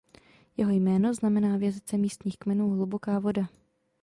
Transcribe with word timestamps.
Jeho 0.57 0.71
jméno 0.71 1.13
znamená 1.13 1.57
v 1.57 1.63
jazyce 1.63 1.97
místních 1.97 2.37
kmenů 2.37 2.69
"hluboká 2.69 3.19
voda". 3.19 3.49